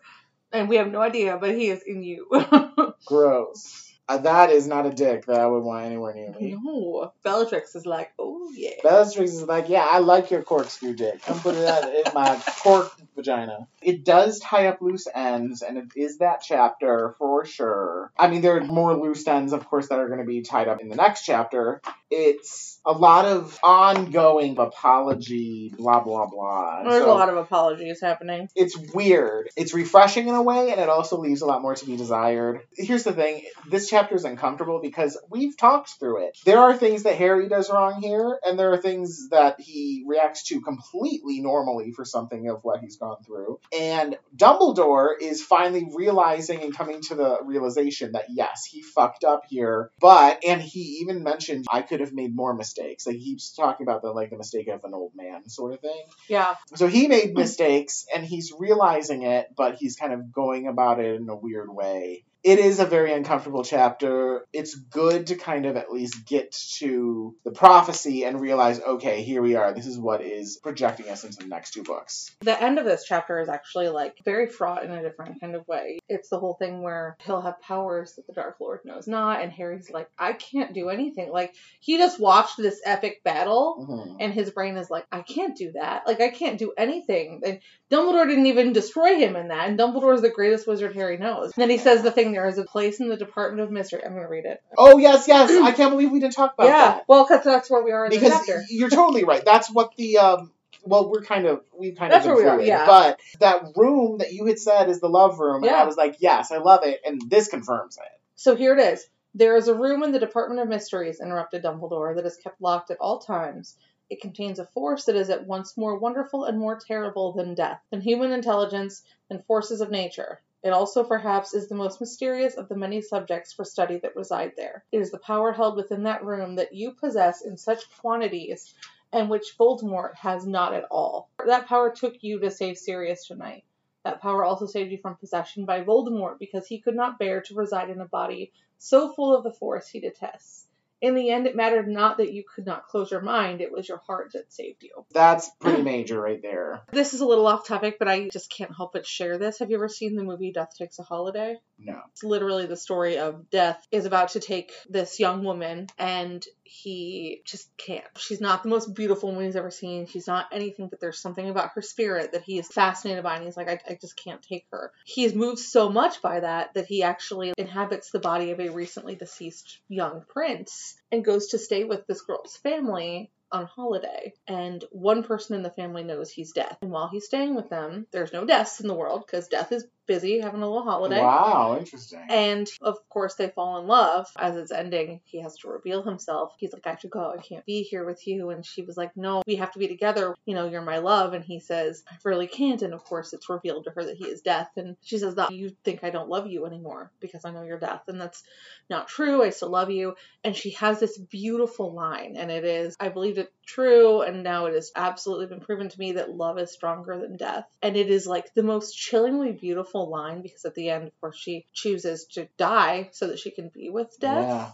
[0.52, 2.28] and we have no idea, but he is in you.
[3.06, 3.87] Gross.
[4.08, 6.56] Uh, that is not a dick that I would want anywhere near me.
[6.62, 7.12] no.
[7.22, 8.70] Bellatrix is like, oh yeah.
[8.82, 11.20] Bellatrix is like, yeah, I like your corkscrew dick.
[11.22, 13.66] Come put it in my cork vagina.
[13.82, 18.10] It does tie up loose ends, and it is that chapter for sure.
[18.18, 20.68] I mean, there are more loose ends, of course, that are going to be tied
[20.68, 21.82] up in the next chapter.
[22.10, 26.82] It's a lot of ongoing apology, blah, blah, blah.
[26.82, 28.48] There's So- a lot of apologies happening.
[28.56, 29.50] it's weird.
[29.56, 32.62] It's refreshing in a way, and it also leaves a lot more to be desired.
[32.74, 36.38] Here's the thing this chapter is uncomfortable because we've talked through it.
[36.44, 40.44] There are things that Harry does wrong here, and there are things that he reacts
[40.48, 43.60] to completely normally for something of what he's gone through.
[43.78, 49.44] And Dumbledore is finally realizing and coming to the realization that yes, he fucked up
[49.48, 53.06] here, but, and he even mentioned, I could have made more mistakes.
[53.06, 55.80] Like, he keeps talking about the, like, the mistake of an old man sort of
[55.80, 56.04] thing.
[56.28, 56.54] Yeah.
[56.74, 61.20] So he made mistakes and he's realizing it, but he's kind of going about it
[61.20, 62.24] in a weird way.
[62.48, 64.46] It is a very uncomfortable chapter.
[64.54, 69.42] It's good to kind of at least get to the prophecy and realize, okay, here
[69.42, 69.74] we are.
[69.74, 72.34] This is what is projecting us into the next two books.
[72.40, 75.68] The end of this chapter is actually like very fraught in a different kind of
[75.68, 75.98] way.
[76.08, 79.52] It's the whole thing where he'll have powers that the Dark Lord knows not, and
[79.52, 81.30] Harry's like, I can't do anything.
[81.30, 84.16] Like he just watched this epic battle, Mhm.
[84.20, 86.06] and his brain is like, I can't do that.
[86.06, 87.42] Like I can't do anything.
[87.44, 89.68] And Dumbledore didn't even destroy him in that.
[89.68, 91.52] And Dumbledore is the greatest wizard Harry knows.
[91.54, 94.00] And then he says the thing: there is a place in the Department of Mystery.
[94.04, 94.62] I'm gonna read it.
[94.76, 95.50] Oh, yes, yes.
[95.50, 96.96] I can't believe we didn't talk about yeah, that.
[96.98, 98.62] Yeah, well, because that's where we are in the Because chapter.
[98.70, 99.44] you're totally right.
[99.44, 100.18] That's what the.
[100.18, 100.52] Um,
[100.84, 102.86] well, we're kind of we've kind That's of where we are, yeah.
[102.86, 105.82] But that room that you had said is the love room, and Yeah.
[105.82, 108.20] I was like, yes, I love it, and this confirms it.
[108.36, 109.04] So here it is.
[109.34, 112.92] There is a room in the Department of Mysteries, interrupted Dumbledore, that is kept locked
[112.92, 113.76] at all times.
[114.10, 117.80] It contains a force that is at once more wonderful and more terrible than death,
[117.90, 120.40] than human intelligence, than forces of nature.
[120.64, 124.54] It also, perhaps, is the most mysterious of the many subjects for study that reside
[124.56, 124.84] there.
[124.90, 128.74] It is the power held within that room that you possess in such quantities,
[129.12, 131.30] and which Voldemort has not at all.
[131.46, 133.64] That power took you to save Sirius tonight.
[134.04, 137.54] That power also saved you from possession by Voldemort because he could not bear to
[137.54, 140.66] reside in a body so full of the force he detests.
[141.00, 143.88] In the end, it mattered not that you could not close your mind, it was
[143.88, 145.04] your heart that saved you.
[145.12, 146.82] That's pretty major right there.
[146.92, 149.60] This is a little off topic, but I just can't help but share this.
[149.60, 151.56] Have you ever seen the movie Death Takes a Holiday?
[151.78, 152.00] No.
[152.12, 157.42] It's literally the story of Death is about to take this young woman and he
[157.44, 158.04] just can't.
[158.18, 160.06] She's not the most beautiful woman he's ever seen.
[160.06, 163.44] She's not anything, but there's something about her spirit that he is fascinated by and
[163.44, 164.92] he's like, I, I just can't take her.
[165.04, 169.14] He's moved so much by that that he actually inhabits the body of a recently
[169.14, 175.22] deceased young prince and goes to stay with this girl's family on holiday, and one
[175.22, 176.76] person in the family knows he's death.
[176.82, 179.86] And while he's staying with them, there's no deaths in the world because death is
[180.08, 181.20] busy having a little holiday.
[181.20, 182.26] Wow, interesting.
[182.28, 184.26] And of course, they fall in love.
[184.36, 186.54] As it's ending, he has to reveal himself.
[186.58, 187.32] He's like, I have to go.
[187.38, 188.50] I can't be here with you.
[188.50, 190.34] And she was like, No, we have to be together.
[190.46, 191.34] You know, you're my love.
[191.34, 192.82] And he says, I really can't.
[192.82, 194.70] And of course, it's revealed to her that he is death.
[194.76, 197.78] And she says, That you think I don't love you anymore because I know you're
[197.78, 198.02] death.
[198.08, 198.42] And that's
[198.90, 199.44] not true.
[199.44, 200.14] I still love you.
[200.42, 202.36] And she has this beautiful line.
[202.36, 204.22] And it is, I believed it true.
[204.22, 207.64] And now it has absolutely been proven to me that love is stronger than death.
[207.82, 211.36] And it is like the most chillingly beautiful line because at the end, of course,
[211.36, 214.48] she chooses to die so that she can be with death.
[214.48, 214.70] Yeah,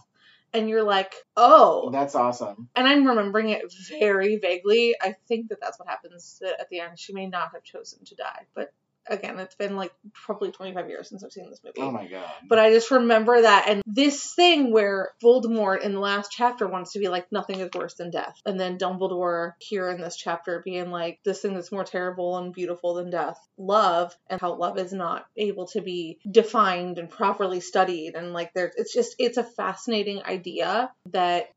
[0.53, 1.89] And you're like, oh.
[1.91, 2.69] that's awesome.
[2.75, 3.63] And I'm remembering it
[3.99, 4.95] very vaguely.
[5.01, 6.99] I think that that's what happens That at the end.
[6.99, 8.45] She may not have chosen to die.
[8.53, 8.73] But
[9.07, 11.81] again, it's been like probably 25 years since I've seen this movie.
[11.81, 12.29] Oh my god.
[12.47, 13.65] But I just remember that.
[13.67, 17.69] And this thing where Voldemort in the last chapter wants to be like, nothing is
[17.73, 18.39] worse than death.
[18.45, 22.53] And then Dumbledore here in this chapter being like, this thing that's more terrible and
[22.53, 23.37] beautiful than death.
[23.57, 28.15] Love, and how love is not able to be defined and properly studied.
[28.15, 31.49] And like, there's, it's just, it's a fascinating idea that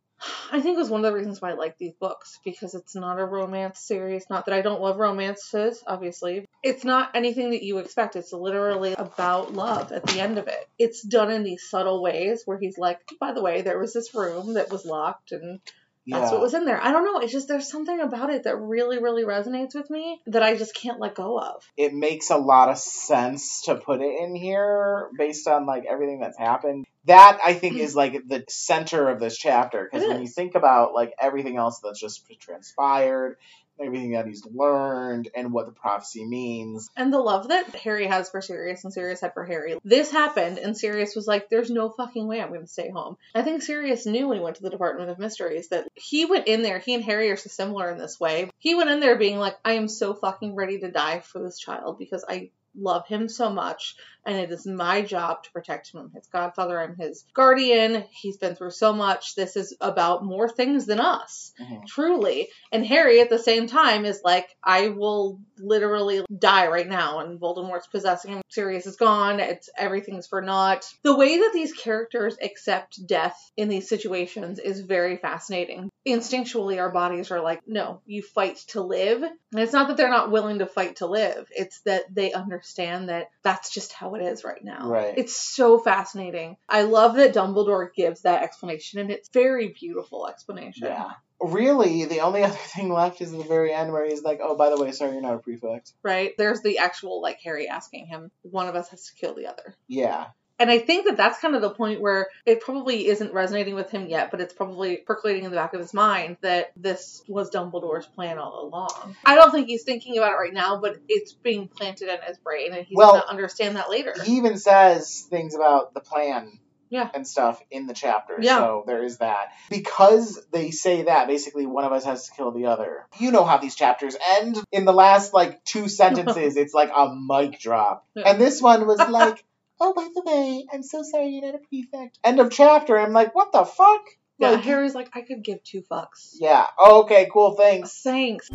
[0.52, 2.94] I think it was one of the reasons why I like these books because it's
[2.94, 4.24] not a romance series.
[4.28, 6.46] Not that I don't love romances, obviously.
[6.62, 8.16] It's not anything that you expect.
[8.16, 10.68] It's literally about love at the end of it.
[10.78, 14.14] It's done in these subtle ways where he's like, by the way, there was this
[14.14, 15.60] room that was locked and
[16.04, 16.20] Yeah.
[16.20, 16.82] that's what was in there.
[16.82, 17.20] I don't know.
[17.20, 20.74] It's just there's something about it that really, really resonates with me that I just
[20.74, 21.62] can't let go of.
[21.76, 26.20] it makes a lot of sense to put it in here based on like everything
[26.20, 26.86] that's happened.
[27.08, 27.80] That I think hmm.
[27.80, 31.80] is like the center of this chapter because when you think about like everything else
[31.80, 33.36] that's just transpired,
[33.80, 36.90] everything that he's learned, and what the prophecy means.
[36.96, 39.78] And the love that Harry has for Sirius and Sirius had for Harry.
[39.84, 43.16] This happened, and Sirius was like, There's no fucking way I'm going to stay home.
[43.34, 46.46] I think Sirius knew when he went to the Department of Mysteries that he went
[46.46, 48.50] in there, he and Harry are so similar in this way.
[48.58, 51.58] He went in there being like, I am so fucking ready to die for this
[51.58, 53.96] child because I love him so much
[54.28, 56.00] and it is my job to protect him.
[56.00, 58.04] I'm his godfather, I'm his guardian.
[58.10, 59.34] He's been through so much.
[59.34, 61.86] This is about more things than us Mhm.
[61.86, 62.50] truly.
[62.70, 67.40] And Harry at the same time is like, I will literally die right now, and
[67.40, 68.42] Voldemort's possessing him.
[68.50, 69.40] Sirius is gone.
[69.40, 70.84] It's everything's for naught.
[71.02, 75.90] The way that these characters accept death in these situations is very fascinating.
[76.06, 79.22] Instinctually, our bodies are like, no, you fight to live.
[79.22, 81.48] And it's not that they're not willing to fight to live.
[81.50, 84.88] It's that they understand that that's just how it is right now.
[84.88, 85.14] Right.
[85.16, 86.56] It's so fascinating.
[86.68, 90.88] I love that Dumbledore gives that explanation, and it's very beautiful explanation.
[90.88, 91.10] Yeah.
[91.40, 94.70] Really, the only other thing left is the very end where he's like, "Oh, by
[94.70, 96.32] the way, sorry, you're not a prefect." right?
[96.36, 99.74] There's the actual like Harry asking him, one of us has to kill the other.
[99.86, 100.26] Yeah.
[100.58, 103.90] And I think that that's kind of the point where it probably isn't resonating with
[103.90, 107.50] him yet, but it's probably percolating in the back of his mind that this was
[107.50, 109.16] Dumbledore's plan all along.
[109.24, 112.38] I don't think he's thinking about it right now, but it's being planted in his
[112.38, 114.14] brain, and he's Well, going to understand that later.
[114.24, 116.58] He even says things about the plan
[116.90, 117.08] Yeah.
[117.14, 118.38] and stuff in the chapter.
[118.40, 118.58] Yeah.
[118.58, 119.52] So there is that.
[119.70, 123.06] Because they say that, basically one of us has to kill the other.
[123.18, 124.56] You know how these chapters end.
[124.72, 128.06] In the last like two sentences, it's like a mic drop.
[128.14, 128.24] Yeah.
[128.26, 129.44] And this one was like,
[129.80, 132.18] Oh, by the way, I'm so sorry you're not a prefect.
[132.24, 132.98] End of chapter.
[132.98, 134.02] I'm like, what the fuck?
[134.38, 136.34] yeah, Like, Harry's like, I could give two fucks.
[136.40, 136.66] yeah.
[136.78, 138.00] Oh, okay, cool, thanks.
[138.02, 138.48] Thanks.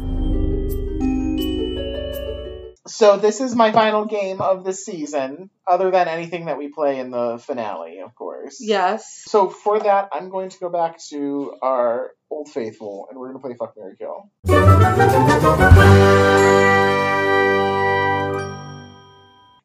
[2.85, 6.99] So this is my final game of the season, other than anything that we play
[6.99, 8.57] in the finale, of course.
[8.59, 9.23] Yes.
[9.25, 13.41] So for that, I'm going to go back to our old faithful, and we're going
[13.41, 14.29] to play Fuck Marry Kill.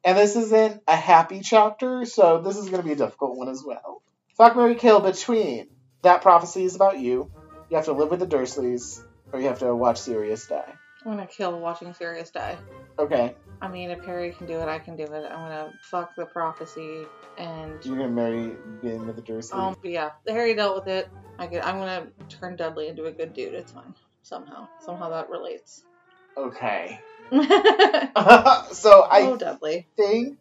[0.08, 3.50] And this isn't a happy chapter, so this is going to be a difficult one
[3.50, 4.00] as well.
[4.38, 5.68] Fuck Marry Kill between
[6.00, 7.30] that prophecy is about you.
[7.68, 10.72] You have to live with the Dursleys, or you have to watch Sirius die.
[11.04, 12.56] I'm gonna kill watching Sirius die.
[12.98, 15.30] Okay, I mean, if Harry can do it, I can do it.
[15.30, 17.04] I'm gonna fuck the prophecy
[17.36, 17.72] and.
[17.84, 19.52] you're going to marry being with the Dursleys.
[19.52, 21.10] Um, yeah, Harry dealt with it.
[21.38, 23.52] I could, I'm gonna turn Dudley into a good dude.
[23.52, 23.94] It's fine.
[24.22, 24.68] Somehow.
[24.80, 25.84] Somehow that relates.
[26.46, 27.00] Okay.
[27.32, 29.86] oh, so I oh, Dudley.
[29.96, 30.38] think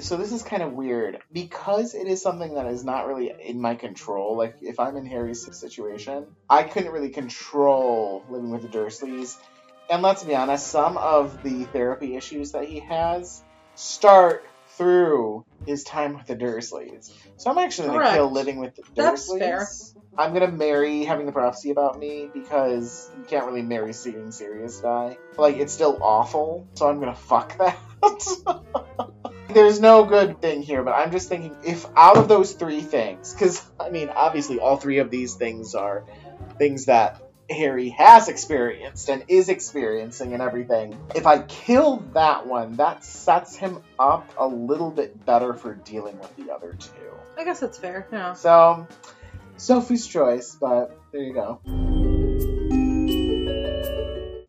[0.00, 3.60] so this is kind of weird because it is something that is not really in
[3.60, 8.68] my control like if i'm in harry's situation i couldn't really control living with the
[8.68, 9.36] dursleys
[9.88, 13.42] and let's be honest some of the therapy issues that he has
[13.74, 14.44] start
[14.76, 18.82] through his time with the dursleys so i'm actually going to kill living with the
[18.82, 19.38] Dursleys.
[19.38, 19.66] That's fair.
[20.18, 24.80] I'm to marry having the prophecy about me because you can't really marry seeing Sirius
[24.80, 27.78] die like it's still awful so i'm to fuck that
[29.56, 33.32] there's no good thing here, but I'm just thinking if out of those three things,
[33.32, 36.04] because I mean, obviously, all three of these things are
[36.58, 40.98] things that Harry has experienced and is experiencing and everything.
[41.14, 46.18] If I kill that one, that sets him up a little bit better for dealing
[46.18, 47.16] with the other two.
[47.38, 48.06] I guess that's fair.
[48.12, 48.34] Yeah.
[48.34, 48.86] So,
[49.56, 51.95] Sophie's choice, but there you go.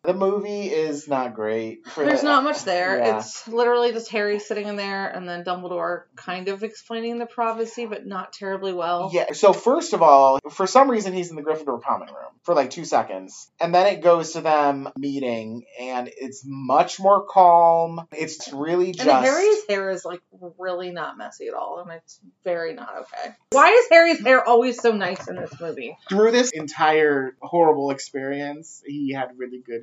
[0.08, 1.84] The movie is not great.
[1.94, 2.96] There's the- not much there.
[2.96, 3.18] Yeah.
[3.18, 7.84] It's literally just Harry sitting in there and then Dumbledore kind of explaining the prophecy,
[7.84, 9.10] but not terribly well.
[9.12, 9.34] Yeah.
[9.34, 12.70] So first of all, for some reason he's in the Gryffindor common room for like
[12.70, 18.06] two seconds, and then it goes to them meeting, and it's much more calm.
[18.10, 19.06] It's really just.
[19.06, 20.22] And Harry's hair is like
[20.56, 23.34] really not messy at all, and it's very not okay.
[23.50, 25.98] Why is Harry's hair always so nice in this movie?
[26.08, 29.82] through this entire horrible experience, he had really good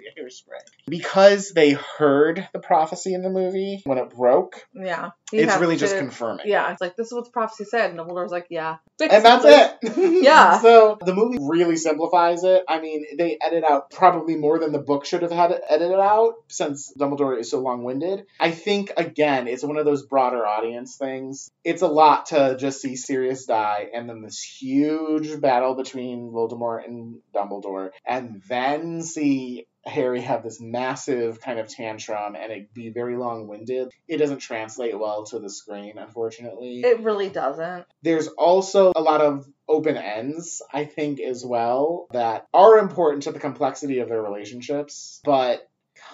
[0.88, 5.98] Because they heard the prophecy in the movie when it broke, Yeah, it's really just
[5.98, 6.46] confirming.
[6.48, 9.46] Yeah, it's like this is what the prophecy said, and Dumbledore's like, yeah, And that's
[9.46, 9.76] it.
[10.24, 10.60] Yeah.
[10.60, 12.64] so the movie really simplifies it.
[12.68, 16.00] I mean, they edit out probably more than the book should have had it edited
[16.00, 18.26] out since Dumbledore is so long winded.
[18.40, 21.50] I think, again, it's one of those broader audience things.
[21.64, 26.86] It's a lot to just see Sirius die and then this huge battle between Voldemort
[26.86, 32.90] and Dumbledore, and then see Harry have this massive kind of tantrum and it be
[32.90, 33.92] very long winded.
[34.08, 36.82] It doesn't translate well to the screen, unfortunately.
[36.82, 37.86] It really doesn't.
[38.02, 43.32] There's also a lot of open ends, I think, as well, that are important to
[43.32, 45.68] the complexity of their relationships, but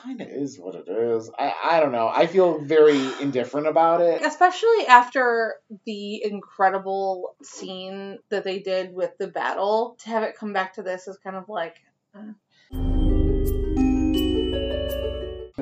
[0.03, 1.29] kind of is what it is.
[1.37, 2.07] I, I don't know.
[2.07, 4.21] I feel very indifferent about it.
[4.23, 5.55] Especially after
[5.85, 10.83] the incredible scene that they did with the battle, to have it come back to
[10.83, 11.77] this is kind of like
[12.15, 12.33] uh,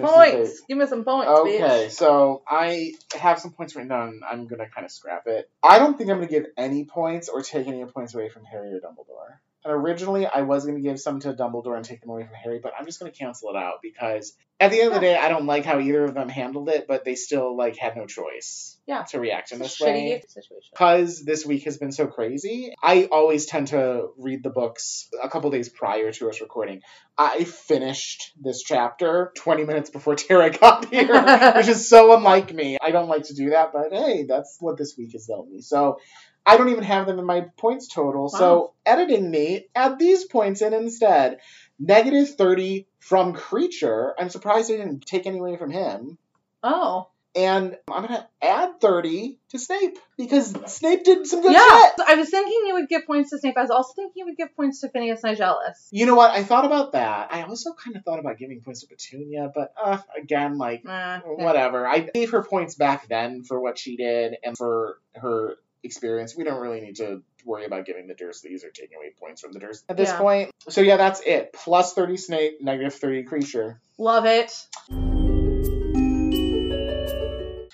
[0.07, 0.61] points.
[0.67, 1.91] Give me some points, Okay, bitch.
[1.91, 4.21] so I have some points written down.
[4.29, 5.49] I'm gonna kind of scrap it.
[5.63, 8.69] I don't think I'm gonna give any points or take any points away from Harry
[8.73, 9.39] or Dumbledore.
[9.65, 12.59] And originally, I was gonna give some to Dumbledore and take them away from Harry,
[12.63, 15.29] but I'm just gonna cancel it out because at the end of the day, I
[15.29, 18.77] don't like how either of them handled it, but they still like had no choice
[18.87, 19.03] Yeah.
[19.03, 20.21] to react in this way.
[20.27, 20.69] situation.
[20.71, 25.29] Because this week has been so crazy, I always tend to read the books a
[25.29, 26.81] couple days prior to us recording.
[27.17, 31.07] I finished this chapter 20 minutes before Tara got here,
[31.55, 32.77] which is so unlike me.
[32.81, 35.61] I don't like to do that, but hey, that's what this week has dealt me.
[35.61, 35.99] So
[36.45, 38.29] I don't even have them in my points total.
[38.29, 41.39] So editing me, add these points in instead.
[41.79, 44.13] Negative 30 from Kreacher.
[44.17, 46.17] I'm surprised I didn't take any away from him.
[46.61, 51.59] Oh, And I'm going to add 30 to Snape because Snape did some good yeah,
[51.59, 51.93] shit.
[52.05, 53.55] I was thinking you would give points to Snape.
[53.55, 55.87] I was also thinking you would give points to Phineas Nigellus.
[55.91, 56.31] You know what?
[56.31, 57.31] I thought about that.
[57.31, 61.19] I also kind of thought about giving points to Petunia, but uh, again, like, Nah,
[61.19, 61.87] whatever.
[61.87, 66.35] I gave her points back then for what she did and for her experience.
[66.35, 69.53] We don't really need to worry about giving the Dursleys or taking away points from
[69.53, 70.17] the Dursleys at this Yeah.
[70.17, 70.51] point.
[70.69, 71.53] So yeah, that's it.
[71.53, 73.77] Plus 30 Snape, negative 30 Kreacher.
[73.97, 74.51] Love it.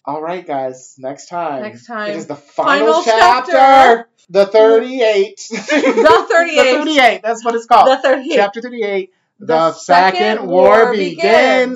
[0.08, 0.96] All right, guys.
[1.00, 1.64] Next time.
[1.64, 2.12] Next time.
[2.12, 3.52] It is the final, Final chapter.
[3.54, 4.10] chapter.
[4.30, 5.42] The 38.
[5.50, 6.56] The 38.
[6.74, 7.22] the 38.
[7.24, 7.88] That's what it's called.
[7.90, 8.36] The 38.
[8.36, 9.12] Chapter 38.
[9.38, 11.16] The, The second, second war, war begins.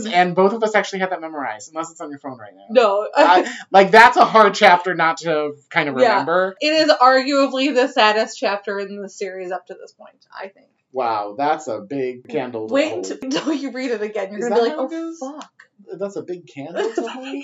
[0.04, 0.06] begins.
[0.06, 2.64] and both of us actually have that memorized, unless it's on your phone right now.
[2.70, 3.08] No.
[3.14, 6.12] I- like that's a hard chapter not to kind of Yeah.
[6.12, 6.56] remember.
[6.62, 10.68] it is arguably the saddest chapter in the series up to this point, I think.
[10.94, 12.68] Wow, that's a big candle.
[12.68, 13.12] Wait hold.
[13.22, 14.30] until, you read it again.
[14.32, 15.52] You're Is to be like, oh, fuck.
[16.00, 17.44] That's a big candle to hold.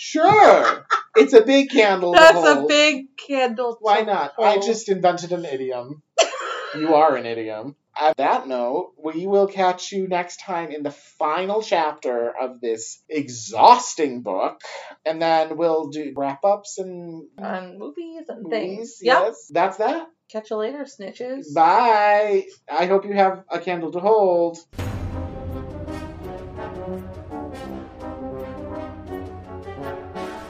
[0.00, 0.86] Sure,
[1.16, 2.12] it's a big candle.
[2.12, 3.72] That's a big candle.
[3.74, 4.34] to Why not?
[4.38, 6.02] I just invented an idiom.
[6.78, 7.74] you are an idiom.
[8.00, 13.02] At that note, we will catch you next time in the final chapter of this
[13.08, 14.60] exhausting book,
[15.04, 18.50] and then we'll do wrap ups and On movies and movies.
[18.50, 18.98] things.
[19.02, 19.18] Yep.
[19.20, 20.06] Yes, that's that.
[20.30, 21.52] Catch you later, snitches.
[21.52, 22.46] Bye.
[22.70, 24.58] I hope you have a candle to hold.